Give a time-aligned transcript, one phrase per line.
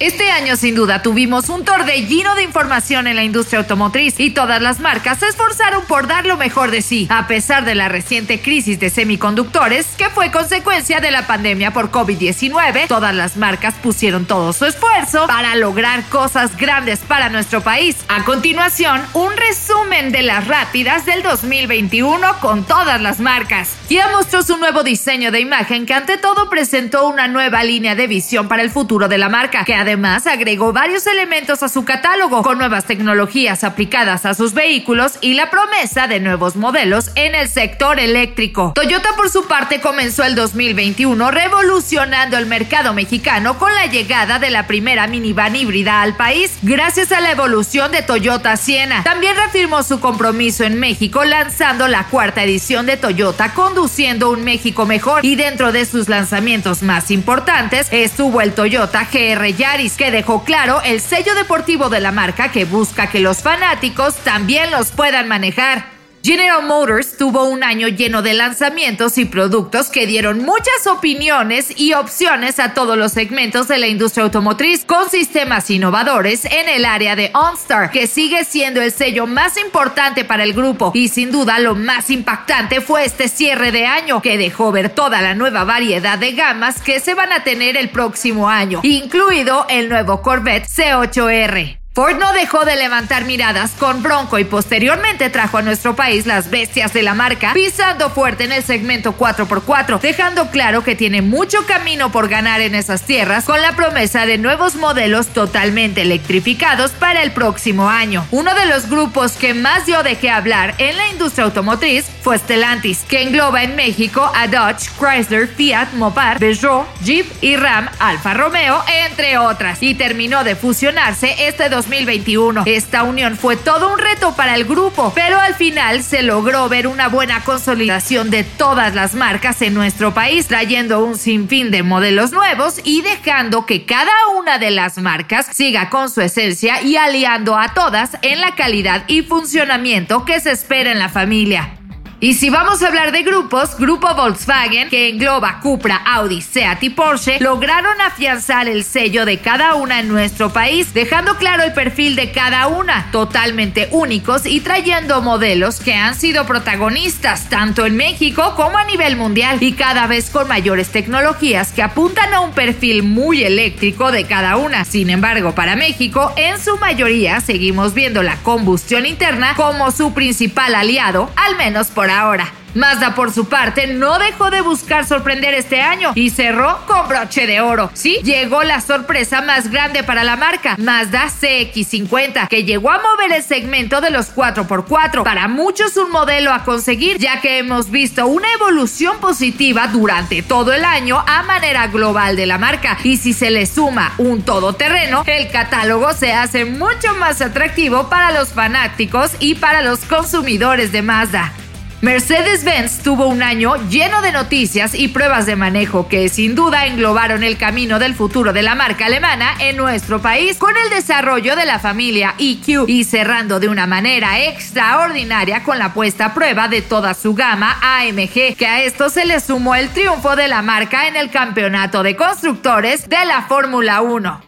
[0.00, 4.62] Este año sin duda tuvimos un torbellino de información en la industria automotriz y todas
[4.62, 8.40] las marcas se esforzaron por dar lo mejor de sí, a pesar de la reciente
[8.40, 12.86] crisis de semiconductores que fue consecuencia de la pandemia por COVID-19.
[12.86, 17.96] Todas las marcas pusieron todo su esfuerzo para lograr cosas grandes para nuestro país.
[18.06, 23.70] A continuación, un resumen de las rápidas del 2021 con todas las marcas.
[23.88, 28.06] Kia mostró su nuevo diseño de imagen que ante todo presentó una nueva línea de
[28.06, 32.42] visión para el futuro de la marca, que Además, agregó varios elementos a su catálogo
[32.42, 37.48] con nuevas tecnologías aplicadas a sus vehículos y la promesa de nuevos modelos en el
[37.48, 38.72] sector eléctrico.
[38.74, 44.50] Toyota, por su parte, comenzó el 2021 revolucionando el mercado mexicano con la llegada de
[44.50, 49.04] la primera minivan híbrida al país, gracias a la evolución de Toyota Siena.
[49.04, 54.84] También reafirmó su compromiso en México lanzando la cuarta edición de Toyota Conduciendo un México
[54.84, 60.42] Mejor y dentro de sus lanzamientos más importantes estuvo el Toyota GR Yaris que dejó
[60.42, 65.28] claro el sello deportivo de la marca que busca que los fanáticos también los puedan
[65.28, 65.97] manejar.
[66.22, 71.94] General Motors tuvo un año lleno de lanzamientos y productos que dieron muchas opiniones y
[71.94, 77.16] opciones a todos los segmentos de la industria automotriz con sistemas innovadores en el área
[77.16, 81.58] de OnStar, que sigue siendo el sello más importante para el grupo y sin duda
[81.60, 86.18] lo más impactante fue este cierre de año que dejó ver toda la nueva variedad
[86.18, 91.78] de gamas que se van a tener el próximo año, incluido el nuevo Corvette C8R.
[91.98, 96.48] Ford no dejó de levantar miradas con Bronco y posteriormente trajo a nuestro país las
[96.48, 101.66] bestias de la marca, pisando fuerte en el segmento 4x4, dejando claro que tiene mucho
[101.66, 107.24] camino por ganar en esas tierras con la promesa de nuevos modelos totalmente electrificados para
[107.24, 108.24] el próximo año.
[108.30, 112.38] Uno de los grupos que más dio de qué hablar en la industria automotriz fue
[112.38, 118.34] Stellantis, que engloba en México a Dodge, Chrysler, Fiat, Mopar, Peugeot, Jeep y Ram, Alfa
[118.34, 122.64] Romeo, entre otras, y terminó de fusionarse este 2021.
[122.66, 126.86] Esta unión fue todo un reto para el grupo, pero al final se logró ver
[126.86, 132.30] una buena consolidación de todas las marcas en nuestro país, trayendo un sinfín de modelos
[132.30, 137.56] nuevos y dejando que cada una de las marcas siga con su esencia y aliando
[137.56, 141.77] a todas en la calidad y funcionamiento que se espera en la familia.
[142.20, 146.90] Y si vamos a hablar de grupos, Grupo Volkswagen, que engloba Cupra, Audi, Seat y
[146.90, 152.16] Porsche, lograron afianzar el sello de cada una en nuestro país, dejando claro el perfil
[152.16, 158.54] de cada una, totalmente únicos y trayendo modelos que han sido protagonistas tanto en México
[158.56, 163.04] como a nivel mundial y cada vez con mayores tecnologías que apuntan a un perfil
[163.04, 164.84] muy eléctrico de cada una.
[164.84, 170.74] Sin embargo, para México, en su mayoría seguimos viendo la combustión interna como su principal
[170.74, 172.52] aliado, al menos por ahora.
[172.74, 177.46] Mazda por su parte no dejó de buscar sorprender este año y cerró con broche
[177.46, 177.90] de oro.
[177.94, 183.32] Sí, llegó la sorpresa más grande para la marca, Mazda CX50, que llegó a mover
[183.32, 185.24] el segmento de los 4x4.
[185.24, 190.72] Para muchos un modelo a conseguir, ya que hemos visto una evolución positiva durante todo
[190.72, 192.98] el año a manera global de la marca.
[193.02, 198.30] Y si se le suma un todoterreno, el catálogo se hace mucho más atractivo para
[198.32, 201.52] los fanáticos y para los consumidores de Mazda.
[202.00, 207.42] Mercedes-Benz tuvo un año lleno de noticias y pruebas de manejo que sin duda englobaron
[207.42, 211.66] el camino del futuro de la marca alemana en nuestro país con el desarrollo de
[211.66, 216.82] la familia EQ y cerrando de una manera extraordinaria con la puesta a prueba de
[216.82, 221.08] toda su gama AMG, que a esto se le sumó el triunfo de la marca
[221.08, 224.47] en el campeonato de constructores de la Fórmula 1.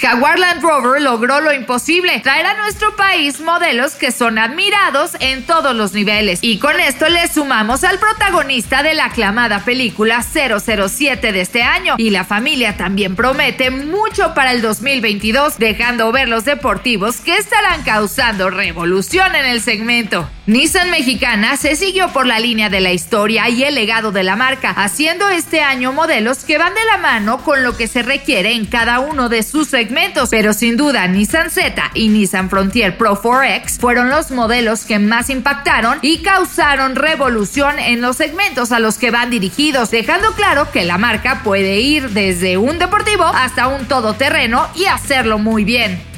[0.00, 5.44] Jaguar Land Rover logró lo imposible, traer a nuestro país modelos que son admirados en
[5.44, 6.38] todos los niveles.
[6.40, 11.96] Y con esto le sumamos al protagonista de la aclamada película 007 de este año.
[11.98, 17.82] Y la familia también promete mucho para el 2022, dejando ver los deportivos que estarán
[17.82, 20.30] causando revolución en el segmento.
[20.50, 24.34] Nissan Mexicana se siguió por la línea de la historia y el legado de la
[24.34, 28.54] marca, haciendo este año modelos que van de la mano con lo que se requiere
[28.54, 33.14] en cada uno de sus segmentos, pero sin duda Nissan Z y Nissan Frontier Pro
[33.22, 38.98] 4X fueron los modelos que más impactaron y causaron revolución en los segmentos a los
[38.98, 43.86] que van dirigidos, dejando claro que la marca puede ir desde un deportivo hasta un
[43.86, 46.09] todoterreno y hacerlo muy bien.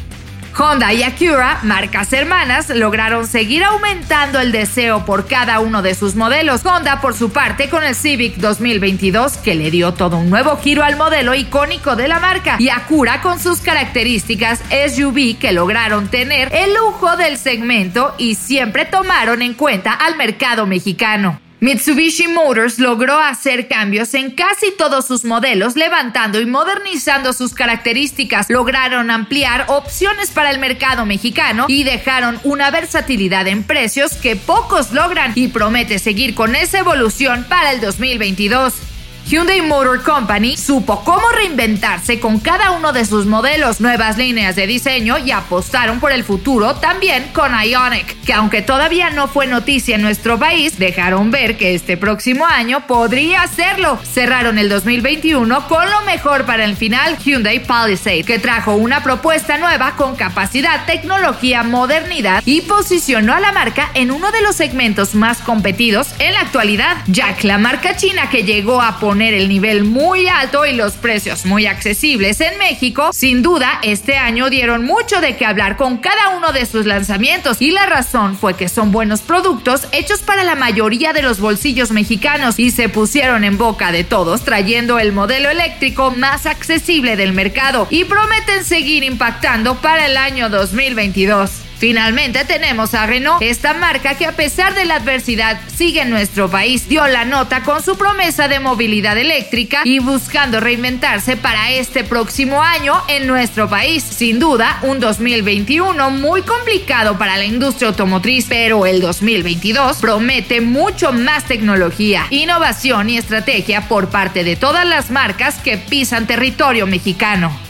[0.59, 6.15] Honda y Acura, marcas hermanas, lograron seguir aumentando el deseo por cada uno de sus
[6.15, 6.65] modelos.
[6.65, 10.85] Honda, por su parte, con el Civic 2022, que le dio todo un nuevo giro
[10.85, 16.55] al modelo icónico de la marca, y Acura con sus características SUV que lograron tener
[16.55, 21.42] el lujo del segmento y siempre tomaron en cuenta al mercado mexicano.
[21.62, 28.50] Mitsubishi Motors logró hacer cambios en casi todos sus modelos, levantando y modernizando sus características.
[28.50, 34.93] Lograron ampliar opciones para el mercado mexicano y dejaron una versatilidad en precios que pocos
[34.93, 38.92] logran y promete seguir con esa evolución para el 2022.
[39.27, 44.67] Hyundai Motor Company supo cómo reinventarse con cada uno de sus modelos, nuevas líneas de
[44.67, 49.95] diseño y apostaron por el futuro también con Ionic, que aunque todavía no fue noticia
[49.95, 53.99] en nuestro país, dejaron ver que este próximo año podría serlo.
[54.03, 59.57] Cerraron el 2021 con lo mejor para el final Hyundai Palisade, que trajo una propuesta
[59.57, 65.15] nueva con capacidad, tecnología, modernidad y posicionó a la marca en uno de los segmentos
[65.15, 69.85] más competidos en la actualidad, ya que la marca china que llegó a el nivel
[69.85, 75.20] muy alto y los precios muy accesibles en México, sin duda este año dieron mucho
[75.20, 78.93] de qué hablar con cada uno de sus lanzamientos y la razón fue que son
[78.93, 83.93] buenos productos hechos para la mayoría de los bolsillos mexicanos y se pusieron en boca
[83.93, 90.06] de todos trayendo el modelo eléctrico más accesible del mercado y prometen seguir impactando para
[90.06, 91.62] el año 2022.
[91.82, 96.49] Finalmente tenemos a Renault, esta marca que a pesar de la adversidad sigue en nuestro
[96.49, 102.05] país, dio la nota con su promesa de movilidad eléctrica y buscando reinventarse para este
[102.05, 104.05] próximo año en nuestro país.
[104.05, 111.12] Sin duda, un 2021 muy complicado para la industria automotriz, pero el 2022 promete mucho
[111.12, 117.62] más tecnología, innovación y estrategia por parte de todas las marcas que pisan territorio mexicano.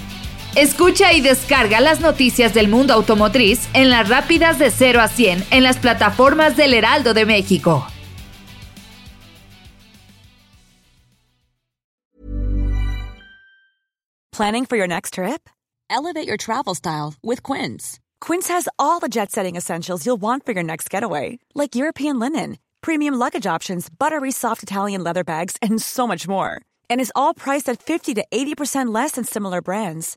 [0.55, 5.45] Escucha y descarga las noticias del mundo automotriz en las rápidas de 0 a 100
[5.51, 7.87] en las plataformas del Heraldo de México.
[14.31, 15.49] Planning for your next trip?
[15.89, 17.99] Elevate your travel style with Quince.
[18.21, 22.19] Quince has all the jet setting essentials you'll want for your next getaway, like European
[22.19, 26.61] linen, premium luggage options, buttery soft Italian leather bags, and so much more.
[26.91, 30.17] And is all priced at 50 to 80% less than similar brands.